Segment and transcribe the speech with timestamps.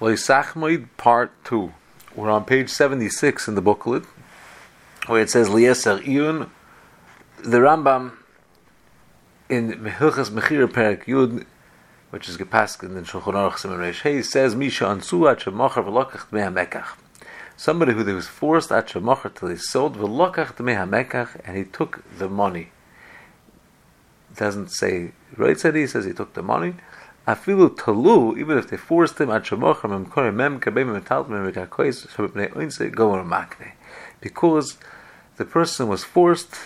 [0.00, 1.74] Loisachmoid Part 2.
[2.16, 4.06] We're on page 76 in the booklet,
[5.06, 6.48] where it says Lieser Iyun.
[7.42, 8.12] The Rambam
[9.50, 11.44] in Mehilchas Mechir Perak Yud,
[12.08, 16.96] which is gepaskin in Shulchan Aruch Simon Reish says Misha Ansu At Shemachar V'lokach HaMekach.
[17.58, 22.02] Somebody who was forced at Shemachar till he sold V'lokach Dmei HaMekach, and he took
[22.16, 22.70] the money.
[24.30, 26.76] It doesn't say, right said he says he took the money.
[27.30, 32.08] Afilu talu, even if they forced him at shemochar memkore mem kabem metal mem mekakois
[32.08, 33.72] shabnei oinse go on makne,
[34.20, 34.78] because
[35.36, 36.56] the person was forced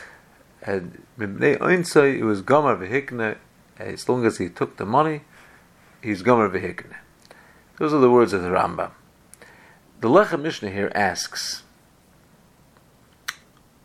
[0.63, 3.37] and mebnei oinse it was gomer vehikne.
[3.79, 5.23] As long as he took the money,
[6.01, 6.95] he's gomer vehikne.
[7.77, 8.93] Those are the words of the Rambam.
[10.01, 11.65] The Lechem Mishnah here asks,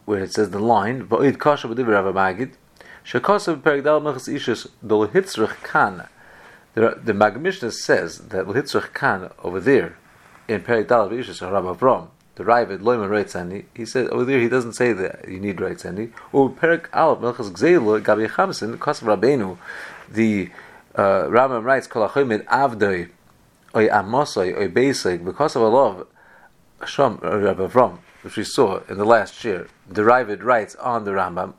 [0.05, 2.53] where it says the line, "Va'id kasha b'divrei Rav Magid,
[3.03, 6.07] shekasav perik dal mechas ishus dol hitzrich kana."
[6.75, 9.97] The, Magmishnah says that Hitzrach Khan over there
[10.47, 14.47] in Perik Dal Vishas Rabbi Avram, the Ravid Loimer Reitzani, he said over there he
[14.47, 16.11] doesn't say that you need Reitzani.
[16.31, 19.57] Or Perik Aleph Melchas Gzeilu Gabi Chamsin Kosav Rabbeinu,
[20.09, 20.49] the
[20.95, 23.09] uh, Rambam writes Kolachimid Avdoi
[23.75, 26.07] Oy Amosoi Oy Beisig because of a love
[26.81, 31.11] Shom Rabbi Avram which we saw in the last year, the Ravid writes on the
[31.11, 31.53] Rambam,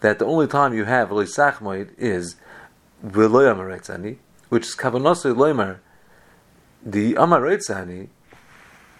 [0.00, 2.36] that the only time you have Elisachmoid is
[3.04, 4.16] v'lo amaretzani,
[4.48, 5.78] which is kavanasoi loimer,
[6.84, 8.08] the amaretzani,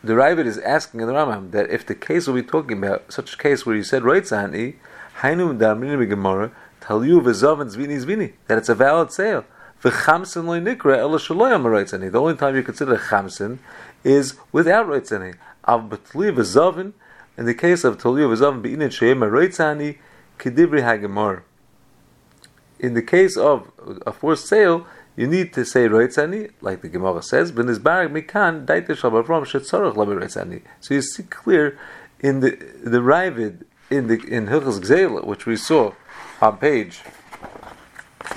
[0.02, 3.10] the Ravid is asking in the Rambam that if the case we'll be talking about,
[3.12, 4.76] such a case where you said reitzani,
[5.20, 6.52] hainu damrin gemara,
[6.82, 9.44] talyu v'zovan zvini zvini, that it's a valid sale.
[9.82, 12.12] V'chamsin loy nikra ela shaloy amaretzani.
[12.12, 13.58] The only time you consider chamsin
[14.02, 15.36] is without reitzani.
[15.66, 16.92] Av betli v'zovan,
[17.38, 19.96] in the case of talyu v'zovan be'init sheim reitzani,
[20.38, 21.42] kedivri hagemor
[22.84, 23.70] in the case of
[24.06, 28.10] a forced sale, you need to say roitzani, like the Gemara says, but this barag
[28.10, 30.62] mikan daite shabavram shetzarach labi roitzani.
[30.80, 31.78] So you see clear
[32.20, 32.50] in the
[32.94, 35.92] the Ravid in the in Hilchas Gzeila, which we saw
[36.40, 37.00] on page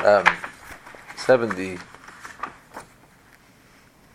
[0.04, 0.26] um,
[1.16, 1.80] seventy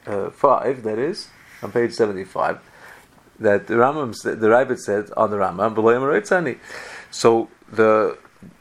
[0.06, 0.82] uh, five.
[0.82, 1.28] That is
[1.62, 2.60] on page seventy five.
[3.41, 6.59] That the Rambam, the Ravid said on the Rambam, below roitzani.
[7.10, 8.16] So the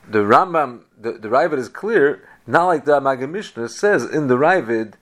[0.07, 4.35] the Rambam the, the Ravid is clear, not like the Magid Mishnah says in the
[4.35, 4.93] Ravid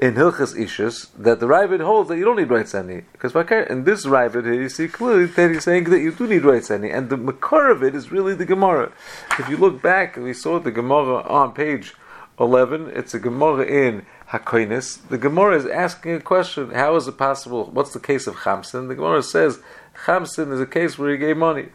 [0.00, 4.06] in Hilchas Ishus that the Ravid holds that you don't need any because in this
[4.06, 7.16] Ravid here you see clearly that he's saying that you do need any and the
[7.16, 8.92] makar of it is really the Gemara.
[9.38, 11.94] If you look back, we saw the Gemara on page
[12.38, 12.90] eleven.
[12.94, 15.08] It's a Gemara in Hakoinis.
[15.08, 17.64] The Gemara is asking a question: How is it possible?
[17.72, 18.86] What's the case of Chamsin?
[18.86, 19.58] The Gemara says
[20.04, 21.70] Chamsin is a case where he gave money.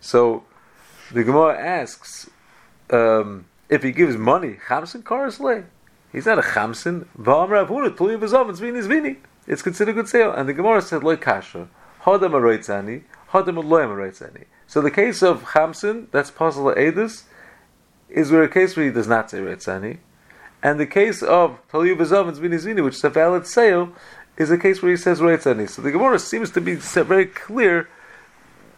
[0.00, 0.44] So
[1.10, 2.28] the Gemara asks,
[2.92, 5.64] um, if he gives money, chamsin karsle,
[6.12, 7.06] he's not a chamsin.
[9.46, 10.32] It's considered good sale.
[10.32, 11.68] And the Gemara said, loy kasha,
[12.02, 14.44] hadam aroitzani, hadam loyam aroitzani.
[14.66, 17.24] So the case of chamsin, that's possible edus,
[18.08, 19.98] is where a case where he does not say reitzani.
[20.62, 23.92] And the case of Taliyu V'zav and Zvini which is a valid sale,
[24.36, 25.68] is a case where he says reitzani.
[25.68, 27.88] So the Gemara seems to be very clear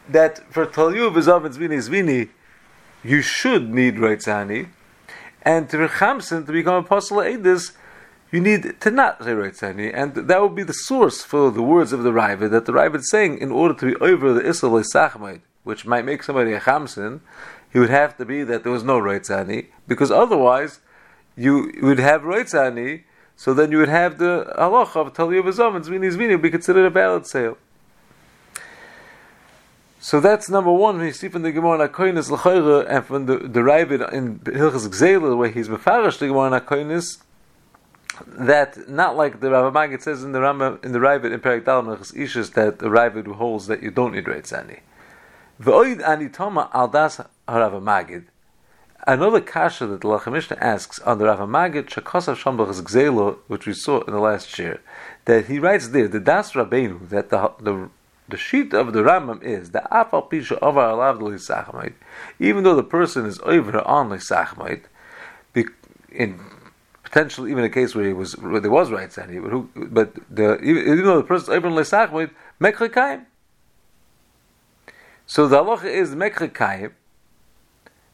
[0.08, 2.28] that for Taliyu V'zav and Zvini Zvini,
[3.04, 4.68] you should need Reitzani,
[5.42, 7.72] and to Rechamsin, to become apostle Edis,
[8.32, 11.92] you need to not say Reitzani, and that would be the source for the words
[11.92, 14.84] of the Ravid, that the Ravid is saying, in order to be over the Isra
[14.92, 17.20] Sachmaid, which might make somebody a Chamsin,
[17.72, 20.80] he would have to be that there was no Reitzani, because otherwise,
[21.36, 23.02] you would have Reitzani,
[23.36, 26.86] so then you would have the halacha of Taliyah V'zom and Zvini Zvini be considered
[26.86, 27.58] a valid sale.
[30.04, 30.98] So that's number one.
[30.98, 33.60] We see from the Gemara Nakoinis L'chayra and from the the
[34.12, 37.22] in Hilchas Gzeila where he's mefarish the Gemara Nakoinis
[38.26, 41.64] that not like the Rav Magid says in the Rama in the Ravid in Perik
[41.64, 44.80] Dalam Ishus that the Ravid holds that you don't need Reitzani.
[45.58, 48.26] V'oid anitoma al das Rav Magid.
[49.06, 53.72] Another kasha that the Lachamishna asks on the Rav Magid Shakosav Shambachas Gzeila, which we
[53.72, 54.82] saw in the last year,
[55.24, 57.88] that he writes there the Das Rabbeinu that the the
[58.28, 61.92] the sheet of the Rambam is the afal pisha of our alav
[62.38, 64.84] even though the person is over on lisachmait,
[66.10, 66.40] in
[67.02, 70.14] potentially even a case where he was where there was right sandy, but who, but
[70.30, 72.30] the even though the person is over on lisachmait,
[72.60, 73.26] mekrikayim.
[75.26, 76.92] So the halacha is mekrikayim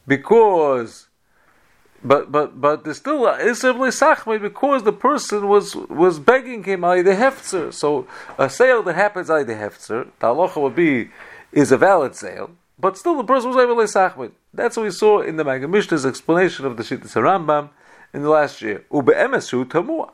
[0.07, 1.07] because
[2.03, 6.81] but but but there's still uh, Isser Sachmei because the person was was begging him
[6.81, 7.73] by the hefzer.
[7.73, 8.07] So
[8.37, 11.09] a sale that happens by the hefzer, the would be
[11.51, 14.31] is a valid sale, but still the person was able to Sachmei.
[14.53, 17.69] That's what we saw in the Magid Mishnah's explanation of the Shittas Rambam
[18.13, 18.83] in the last year.
[18.91, 20.11] Ubeemesu tamua.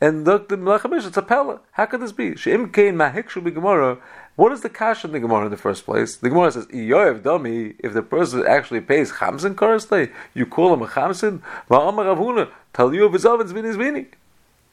[0.00, 1.60] And look, the Melech it's a pella.
[1.72, 2.36] How could this be?
[2.36, 3.98] She'im kein mahikshu b'gemara.
[4.36, 6.16] What is the cash in the Gemara in the first place?
[6.16, 10.82] The Gemara says, "Iyoev dami." If the person actually pays chamsin koristay, you call him
[10.82, 11.40] a chamsin.
[11.70, 14.06] Va'amar Ravuna, taliyu v'zavin zvini zvini.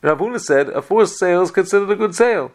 [0.04, 2.52] Ravuna said, a forced sale is considered a good sale.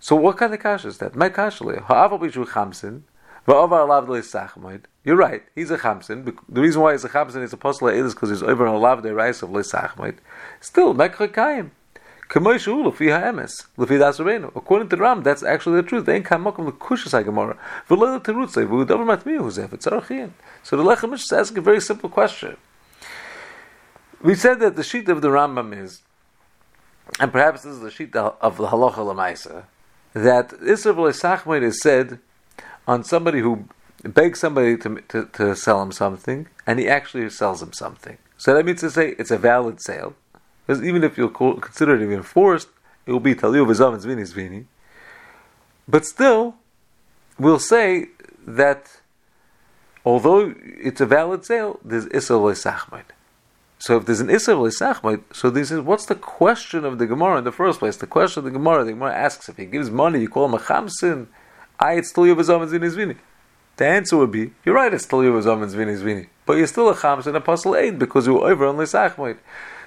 [0.00, 1.14] So what kind of cash is that?
[1.14, 3.02] My cash Ha'aval b'shu chamsin.
[3.46, 4.80] Va'avar.
[5.04, 5.42] You're right.
[5.54, 6.34] He's a chamsin.
[6.48, 9.14] The reason why he's a chamsin is a apostle is because he's over alav the
[9.14, 10.16] rice of le'sachmoid.
[10.60, 11.70] Still, mekrekayim.
[12.34, 12.58] According
[14.88, 16.06] to Ram, that's actually the truth.
[16.06, 16.22] They.
[16.22, 16.36] So
[20.76, 22.56] the Lechem is asking a very simple question.
[24.22, 26.00] We said that the sheet of the Rambam is,
[27.20, 29.64] and perhaps this is the sheet of the halacha lemaisa,
[30.14, 32.18] that Isra v'leisachmoid is said
[32.88, 33.68] on somebody who
[34.04, 38.16] begs somebody to, to, to sell him something, and he actually sells him something.
[38.38, 40.14] So that means to say it's a valid sale.
[40.72, 42.68] Because even if you consider it even forced,
[43.04, 44.64] it will be Taliu Vizam and Zvini Zvini.
[45.86, 46.54] But still,
[47.38, 48.06] we'll say
[48.46, 48.90] that
[50.02, 53.04] although it's a valid sale, there's Issa Sachmaid.
[53.78, 57.36] So if there's an Issa Sachmaid, so this is what's the question of the Gemara
[57.36, 57.98] in the first place?
[57.98, 60.54] The question of the Gemara, the Gemara asks if he gives money, you call him
[60.54, 61.26] a Chamsin,
[61.78, 63.16] I it's Taliu Vizam and Zvini Zvini.
[63.76, 66.28] The answer would be, you're right, it's Taliu Vizam and Zvini Zvini.
[66.46, 69.36] But you're still a Chamsin, apostle aid, because you were over on Sachmaid.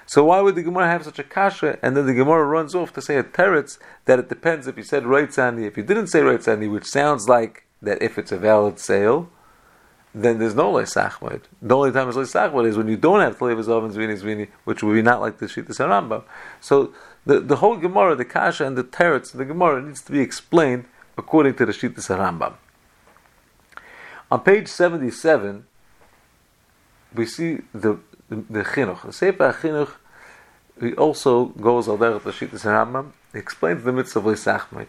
[0.07, 1.79] So why would the Gemara have such a kasha?
[1.81, 4.83] And then the Gemara runs off to say a teretz that it depends if you
[4.83, 8.31] said right sandi, if you didn't say right sandi, which sounds like that if it's
[8.31, 9.29] a valid sale,
[10.13, 11.41] then there's no leisachmoid.
[11.61, 14.83] The only time it's leisachmoid is when you don't have tlevas ovens zvini zvini, which
[14.83, 16.23] would be not like the shita saramba.
[16.61, 16.93] So
[17.25, 20.85] the, the whole Gemara, the kasha and the teretz, the Gemara needs to be explained
[21.17, 22.53] according to the shita saramba.
[24.31, 25.65] On page seventy-seven,
[27.13, 27.99] we see the
[28.29, 29.03] the, chinuch.
[29.03, 29.91] The Sefer Chinuch
[30.79, 33.11] he also goes al derech l'shittas Rambam.
[33.31, 34.87] He explains the mitzvah of l'isachmid.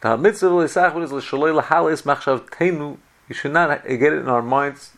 [0.00, 2.98] The mitzvah of l'isachmid is l'shalei l'halis machshav tenu.
[3.28, 4.92] You should not get it in our minds.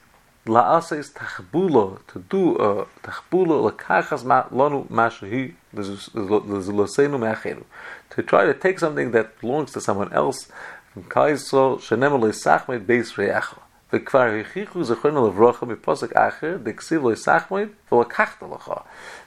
[0.46, 7.64] La'asa is tachbulo to do a tachbulo lekachas lonu mashahi l'zulosenu me'acheru.
[8.10, 10.48] To try to take something that belongs to someone else
[10.92, 13.54] from shenem beis.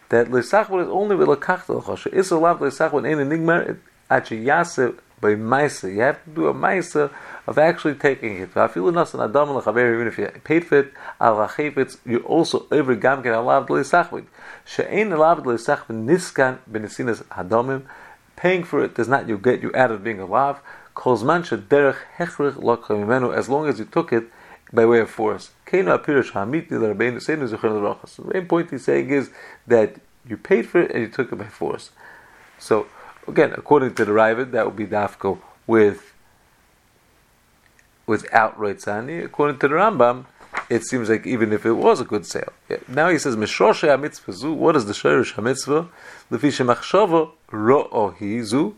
[0.09, 1.97] That Lesachmon is only with Lakachtalcha.
[1.97, 3.75] So Israel Lesachmon ain't enigma
[4.09, 5.91] achiyase by Maisa.
[5.91, 7.11] You have to do a Maisa
[7.45, 8.49] of actually taking it.
[8.55, 10.93] Even if you paid for it,
[12.05, 14.25] you're also over Gamkin Alav Lesachmon.
[14.65, 17.83] She'ain Alav Lesachmon Niskan Benesinas adamim.
[18.35, 20.59] Paying for it does not you get you out of being alive.
[20.95, 23.35] Kozman Shederech Hechrich Lakha Mimenu.
[23.35, 24.25] As long as you took it,
[24.73, 25.51] by way of force.
[25.71, 25.83] The
[28.33, 29.29] main point he's saying is
[29.65, 29.95] that
[30.27, 31.91] you paid for it and you took it by force.
[32.59, 32.87] So,
[33.27, 36.13] again, according to the Ravid, that would be dafko with
[38.05, 39.23] without Reitzani.
[39.23, 40.25] According to the Rambam,
[40.69, 42.51] it seems like even if it was a good sale.
[42.69, 42.77] Yeah.
[42.87, 45.89] Now he says, Mishrosh HaMitzvah What is the Shirish HaMitzvah?
[46.31, 48.75] Lefi Shemachshava Ro'ohi Zu.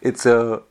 [0.00, 0.62] It's a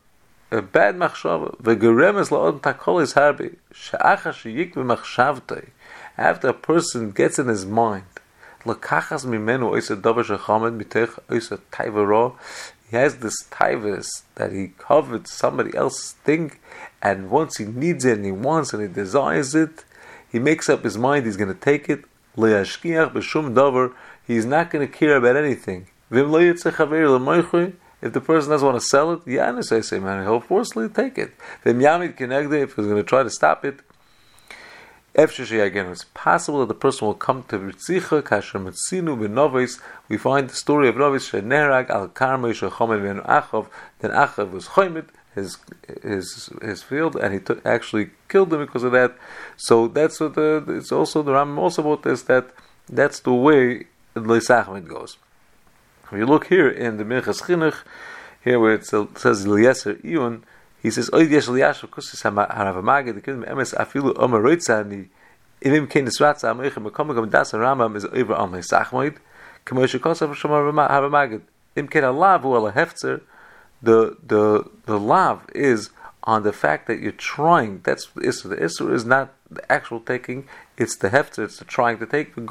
[0.54, 1.56] a bad machshava.
[1.58, 3.56] V'geremes la'odem takol is harbi.
[3.74, 5.70] She'acha she'yik v'machshavtei.
[6.18, 8.06] After a person gets in his mind,
[8.66, 12.36] l'kachas mimenu oisa davar shechamed mitech oisa taivaro,
[12.90, 16.52] he has this taivas that he covered somebody else's thing,
[17.02, 19.84] and once he needs it and he wants and he desires it,
[20.32, 22.04] he makes up his mind he's going to take it.
[22.38, 23.94] Le'ashkiach b'shum davar,
[24.28, 25.88] he's not going to care about anything.
[26.12, 31.18] V'im lo yitzeh chaver if the person doesn't want to sell it, he'll forcefully take
[31.18, 31.32] it.
[31.64, 33.80] The Yamid Kenegde, if he's going to try to stop it,
[35.16, 39.80] again, it's possible that the person will come to Ritzicha, Kasher Metzinu, Benovis.
[40.10, 43.68] We find the story of Novis, Shenerag, Al Karma, Shechomed, Ben Achov.
[44.00, 45.58] Then Achov was Chomed, his
[46.02, 49.16] his his field, and he took, actually killed him because of that.
[49.56, 52.50] So that's what the, it's also the Ram also about this that
[52.90, 55.16] that's the way the Leisachmed goes.
[56.14, 57.82] If you look here in the Minchas Chinuch,
[58.44, 60.44] here where it says Eliezer Iyun,
[60.80, 65.08] he says, Oid yesh liyashav kusis harav magid, the kingdom emes afilu omer roitzani,
[65.64, 69.16] Ivim kein nisratza amoich mekom mekom das Rambam is over on Sachmoid,
[69.66, 71.42] k'moshe kosav shomar harav magid.
[71.76, 73.22] Im kein alav hu ala hefzer,
[73.82, 75.90] the the the lav is
[76.26, 77.82] on the fact that you're trying.
[77.84, 78.50] That's the issue.
[78.50, 81.44] The issue is not the actual taking; it's the hefter.
[81.46, 82.36] It's the trying to take.
[82.36, 82.42] The.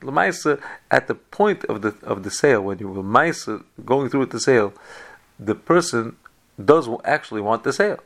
[0.00, 0.60] Lemaisa
[0.90, 3.02] at the point of the of the sale when you were
[3.84, 4.72] going through with the sale,
[5.38, 6.16] the person
[6.62, 8.00] does actually want the sale,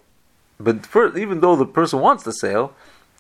[0.60, 2.74] but first, even though the person wants the sale,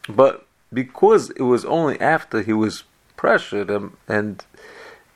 [0.08, 2.84] but because it was only after he was
[3.16, 4.44] pressured him, and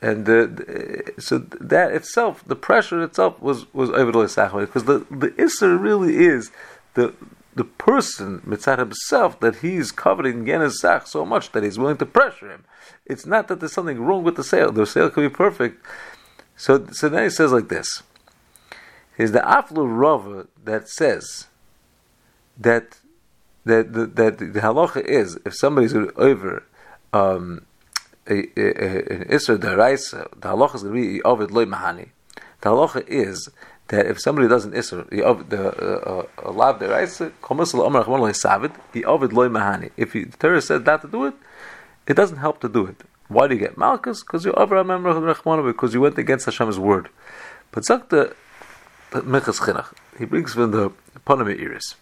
[0.00, 5.80] and the, so that itself, the pressure itself was was the because the the isser
[5.80, 6.50] really is
[6.94, 7.14] the
[7.54, 12.50] the person mitzad himself that he's coveting Genezach so much that he's willing to pressure
[12.50, 12.64] him.
[13.04, 14.70] It's not that there's something wrong with the sale.
[14.70, 15.84] The sale could be perfect.
[16.56, 18.02] So so then he says like this.
[19.16, 21.48] Is the aflu rava that says
[22.56, 22.98] that
[23.64, 26.62] that the, that the halacha is if somebody's over
[27.12, 27.66] um,
[28.26, 32.10] an isra deraisa, the halacha is going to be ovid loy mahani.
[32.60, 33.50] The halacha is
[33.88, 38.74] that if somebody doesn't isra, the uh, uh, lav deraisa, komisal amar achman loy savid,
[38.92, 39.90] he ovid loy mahani.
[39.96, 41.34] If the Torah said not to do it,
[42.06, 43.02] it doesn't help to do it.
[43.28, 44.22] Why do you get malchus?
[44.22, 44.82] Because you over
[45.72, 47.10] because you went against Hashem's word.
[47.72, 48.34] But zak the
[49.12, 50.92] Minchas Chinuch, he brings from the
[51.24, 51.96] Panama Iris.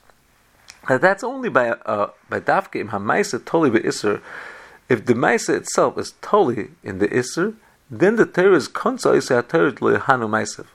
[0.88, 4.22] That that's only by uh, by dafke im hamaisa totally be iser.
[4.88, 7.54] If the maisa itself is toli in the iser,
[7.90, 10.66] then the Torah is konsa isa Torah lehanu maisav.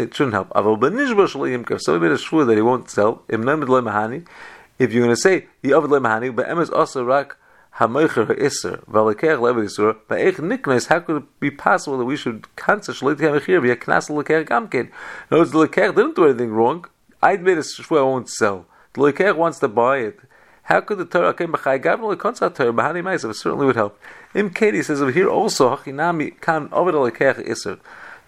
[0.00, 0.52] It shouldn't help.
[0.54, 3.22] If somebody made a shvur that he won't sell.
[3.28, 7.36] If you're going to say the avad le mahani, but emes also rak
[7.76, 10.86] hamoicher ha'isser v'alekech isur ba'ech niknes.
[10.86, 14.90] How could it be possible that we should cancel shaliti ha'mechir v'ya knas lekech gamkin?
[15.30, 16.86] Words, the lekech didn't do anything wrong.
[17.22, 18.64] I made a shvur I won't sell.
[18.94, 20.18] The Lekech wants to buy it.
[20.62, 23.30] How could the Torah came b'chay gavno lekonsa Torah b'hani ma'asav?
[23.30, 24.00] It certainly would help.
[24.34, 27.78] Im Katie says over here also hachinami kan the Lekech iser.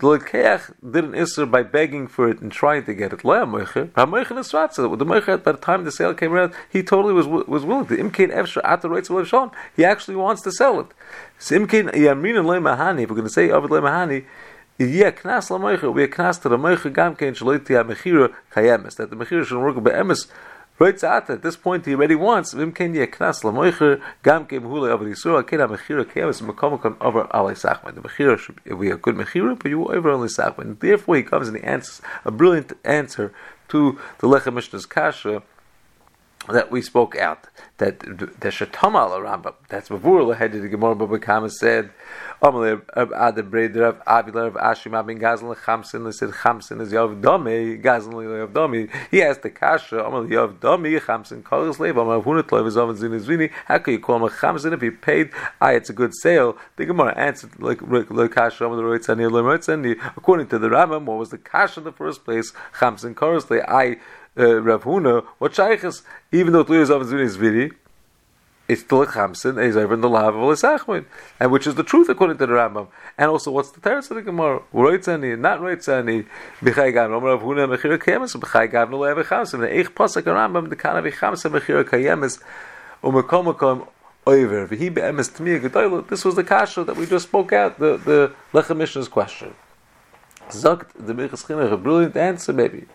[0.03, 3.25] The Lekech did an iser by begging for it and trying to get it.
[3.25, 4.99] Lo moicher, ha'moicher nisratza.
[4.99, 7.97] The moicher by the time the sale came around, he totally was was willing to.
[7.97, 10.89] Im Kain at the rates of He actually wants to sell it.
[11.39, 13.05] So yamrin and mahani.
[13.05, 14.25] If we're going to say over le mahani
[14.77, 18.97] yeh knas lamoicher, we knas to the moicher gam kein shloiti ha-mechira kayemes.
[18.97, 20.52] That the mechira should work be'emes Right
[20.87, 22.55] at this point, he already wants
[23.43, 25.05] lamoicher gam over.
[25.05, 25.15] The
[28.39, 30.79] should be a good mechira, but you over only sachman.
[30.79, 33.33] Therefore, he comes and he answers a brilliant answer
[33.69, 35.43] to the lechem mishnah's kasha
[36.49, 37.47] that we spoke out
[37.79, 41.91] that the Shatamal Rambam that's before the head of the Gemara Baba Kama said
[42.43, 47.81] Amalei Ad Breder of Avilar of Ashim Abin Gazlan Chamsin said Chamsin is Yav Dami
[47.81, 52.49] Gazlan Yav Dami he asked the Kasha Amalei Yav Dami Chamsin Kol Slave Amalei Hunat
[52.49, 55.31] Loiv Zavan Zin Zvini how can you call him a Chamsin if he paid
[55.61, 56.59] I it's a good sale?
[56.77, 59.97] The Gemara answered like like Kasha Amalei Roitzani Roitzani.
[60.17, 62.53] According to the Rambam what was the Kasha in the first place?
[62.79, 63.99] Chamsin Kol Slave I
[64.39, 67.73] uh, Rav Huna, what shaykhs, even though Tluyas of is viri,
[68.69, 71.05] it's still a chamsin, and he's over in the lav of Lisachmin,
[71.41, 72.89] and which is the truth according to the Rambam.
[73.19, 74.63] And also, what's the teretz of the Gemara?
[74.73, 76.27] Roitzani, not roitzani,
[76.61, 80.71] b'chay Omer Rav Huna, mechira kayemes, b'chay gav, no le'ev chamsin, the eich pasuk Rambam,
[80.71, 82.41] the kana v'chamsin, mechira kayemes,
[83.03, 83.89] u'mekom mekom,
[84.25, 84.67] over.
[84.67, 89.55] This was the kasha that we just spoke out, the, the Lechem question.
[90.49, 92.87] Zogt the Minchas Chinuch, a brilliant answer, maybe.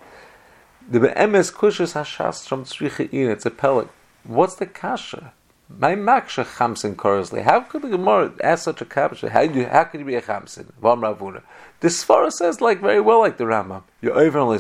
[0.90, 3.30] The be'emes kushas hashas from tzricha in.
[3.30, 3.90] It's a pellet.
[4.24, 5.34] What's the kasha?
[5.68, 7.44] My maksha chamsin korosli.
[7.44, 9.30] How could the Gemara ask such a kasha?
[9.30, 10.72] How how could you be a chamsin?
[10.82, 11.42] Vam ravuna.
[11.82, 13.84] The Svara says like very well like the Rambam.
[14.02, 14.58] You're over on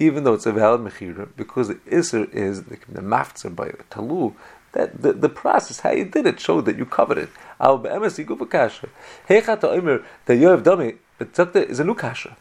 [0.00, 4.34] even though it's a valid mechira, because the iser is the, maftzer by talu.
[4.72, 7.28] That the, the process how you did it showed that you covered it.
[7.60, 8.88] Al be'emes yiguv kasha.
[9.28, 10.98] Heichata omer that you have done it.
[11.20, 12.36] Is a new kasha.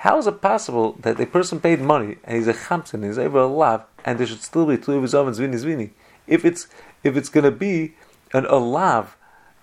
[0.00, 3.40] How is it possible that a person paid money and he's a chamsin, he's over
[3.40, 5.90] a lav, and there should still be two of his ovens zvini zvini?
[6.26, 6.68] If it's
[7.04, 7.92] if it's going to be
[8.32, 9.08] an alav,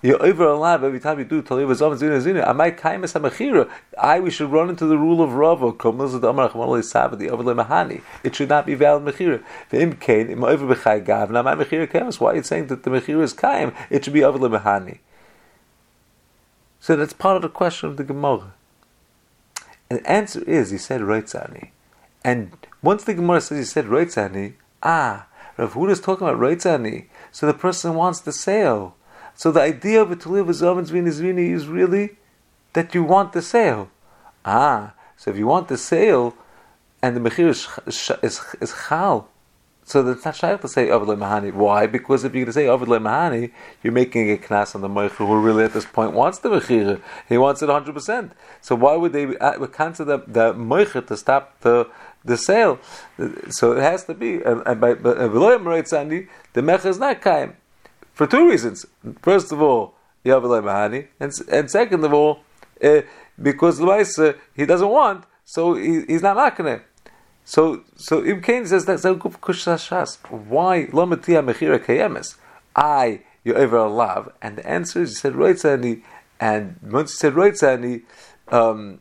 [0.04, 2.48] you're over a lav every time you do taliv ovens zvini zvini.
[2.48, 3.68] Am I kaimis hamachira.
[3.98, 5.72] I we should run into the rule of Rava.
[5.72, 8.02] the mahani.
[8.24, 9.44] It should not be valid mechira.
[9.72, 11.32] V'im kain im over b'chay gav.
[11.32, 12.12] Now my mechira kaim.
[12.12, 13.74] Why are you saying that the mechira is kaim?
[13.90, 15.00] It should be over the mahani.
[16.80, 18.54] So that's part of the question of the Gemara.
[19.90, 21.70] And the answer is, he said Reitzani.
[22.24, 22.52] And
[22.82, 24.54] once the Gemara says he said Reitzani,
[24.84, 25.28] ah,
[25.58, 27.06] Rav Huna is talking about Reitzani.
[27.32, 28.96] So the person wants the sale.
[29.36, 32.18] So the idea of a to live as Zvini is really
[32.74, 33.90] that you want the sale.
[34.44, 36.36] Ah, so if you want the sale,
[37.02, 37.68] and the Mechir is,
[38.24, 39.30] is, is Chal,
[39.88, 41.54] so that's not shaykh to say Avid Mahani.
[41.54, 41.88] Why?
[41.88, 43.52] Because if you're going to say Avid Mahani,
[43.82, 47.02] you're making a knas on the Meicher who really at this point wants the Mechira.
[47.30, 48.32] He wants it 100%.
[48.60, 49.34] So why would they
[49.72, 51.90] cancel the, the to stop the
[52.26, 52.80] the sale?
[53.50, 54.42] So it has to be.
[54.42, 57.56] And, and by Veloyim Reitzani, the Mecher is not Kaim.
[58.12, 58.86] For two reasons.
[59.22, 61.08] First of all, Yavid Mahani.
[61.18, 62.42] And, and second of all,
[62.84, 63.04] uh,
[63.42, 66.82] because the he doesn't want, so he, he's not making
[67.48, 70.18] so, so Ibn Kain says good kushashas.
[70.28, 72.36] Why lomatia mechira kayemes?
[72.76, 74.34] I you're over a lav?
[74.42, 76.02] And the answer is, you said roitzani,
[76.42, 78.02] and once you said roitzani,
[78.50, 79.00] um,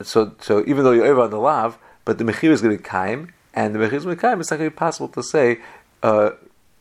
[0.00, 1.76] so so even though you're over on the lav,
[2.06, 4.26] but the mechir is going to be kaim, and the mechir is going to be
[4.26, 5.58] kaim, it's not going to be possible to say
[6.02, 6.30] uh,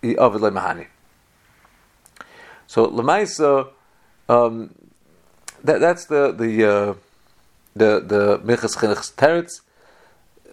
[0.02, 0.88] Ovid mahani.
[2.68, 3.68] So lemaisa,
[4.30, 4.74] um,
[5.62, 6.94] that that's the the uh,
[7.76, 9.60] the the Minchas Chinuch's teretz.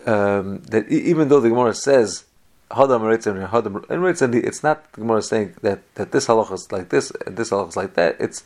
[0.07, 2.25] Um, that even though the Gemara says
[2.71, 6.91] Hadam and Hadam and it's not the Gemara saying that, that this halacha is like
[6.91, 8.17] this and this halacha is like that.
[8.21, 8.45] It's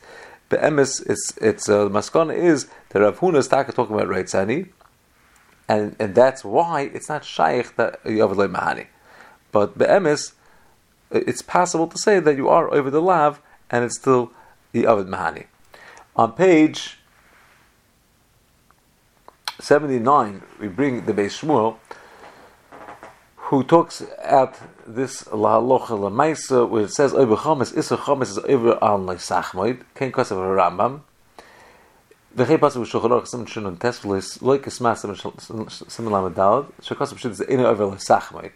[0.48, 1.02] be'emes.
[1.08, 4.68] It's it's uh, the maskana is that Rav Huna is talking about Reitzani,
[5.68, 8.86] and and that's why it's not shaykh that have mahani.
[9.52, 10.32] But be'emes,
[11.10, 13.40] it's possible to say that you are over the lav
[13.70, 14.32] and it's still
[14.72, 15.46] the Avid Mahani.
[16.16, 16.98] On page
[19.60, 21.76] 79, we bring the Beis Shmuel,
[23.36, 28.78] who talks at this lahalocha meisa, where it says over chomes isa chomes is over
[28.82, 29.82] al leisachmoid.
[29.94, 31.00] Kain kosev Rambam.
[32.34, 35.14] The chay pasuk shulchanor some shunun tesvelis loikas mas some
[35.68, 36.70] some lamadalad.
[36.80, 38.52] Shulchanor pshut is the inner over leisachmoid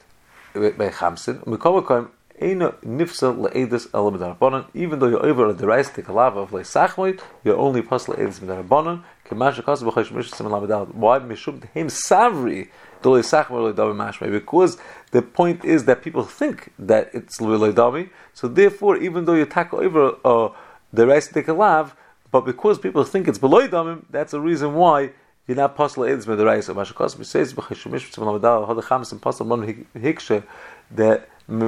[0.55, 1.45] by chamsin.
[1.45, 2.09] Mikomakoim
[2.41, 4.67] Le'edis elam darabanan.
[4.75, 8.41] Even though you're over the rice, take a lava of le'sachmoit, you're only pas le'edis
[8.41, 9.05] darabanan.
[9.29, 10.93] Kemash akas b'chosh mishus sim lamadal.
[10.95, 12.69] Why mishum him savri
[13.03, 14.31] do le'sachmoit le'davi mashmei?
[14.31, 14.79] Because
[15.13, 18.11] the point is that people think that it's le'davi.
[18.33, 20.49] So therefore, even though you tackle over uh,
[20.93, 21.95] the rice, take a lav,
[22.31, 23.67] but because people think it's below
[24.11, 25.11] that's the reason why
[25.47, 26.75] you're not possible edis medaraisa.
[26.75, 28.67] Mashakas says b'chosh mishus sim lamadal.
[28.67, 30.43] Had the chamis impossible mon hikshe
[30.91, 31.67] that The the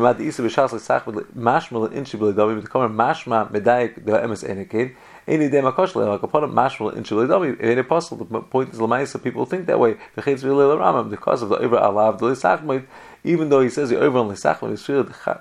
[8.50, 9.96] point is people think that way.
[10.14, 12.86] Because of the over alav the l'sachmoid
[13.22, 14.72] even though he says the over on l'sachmoid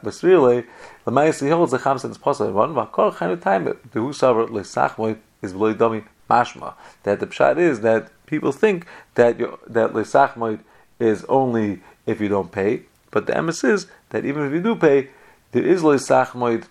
[0.04, 0.64] b'srile eh,
[1.06, 5.18] l'maisa he holds the chamsa is possible one v'kol chayim time the who saver l'sachmoid
[5.42, 6.74] is b'ledavi mashma.
[7.04, 10.60] That the pshat is that people think that that l'sachmoid
[11.00, 12.82] is only if you don't pay
[13.12, 15.10] but the emes is that even if you do pay,
[15.52, 16.66] there is loy sachmoid,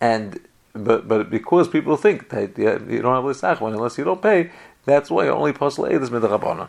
[0.00, 0.40] and
[0.72, 4.50] but but because people think that you don't have loy sachmoid unless you don't pay,
[4.84, 6.68] that's why only possible aid is midrabana.